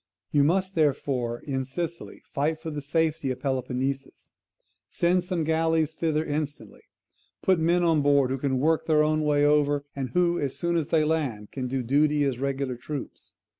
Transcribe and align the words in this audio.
You 0.31 0.43
must, 0.43 0.73
therefore, 0.73 1.41
in 1.41 1.63
Sicily 1.63 2.23
fight 2.33 2.59
for 2.59 2.71
the 2.71 2.81
safety 2.81 3.29
of 3.29 3.39
Peloponnesus. 3.39 4.33
Send 4.89 5.23
some 5.23 5.43
galleys 5.43 5.91
thither 5.91 6.25
instantly. 6.25 6.81
Put 7.43 7.59
men 7.59 7.83
on 7.83 8.01
board 8.01 8.31
who 8.31 8.39
can 8.39 8.57
work 8.57 8.87
their 8.87 9.03
own 9.03 9.21
way 9.21 9.45
over, 9.45 9.85
and 9.95 10.09
who, 10.09 10.39
as 10.39 10.57
soon 10.57 10.75
as 10.75 10.87
they 10.89 11.03
land, 11.03 11.51
can 11.51 11.67
do 11.67 11.83
duty 11.83 12.23
as 12.23 12.39
regular 12.39 12.77
troops. 12.77 13.35